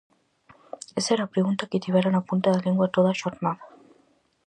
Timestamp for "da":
2.53-2.63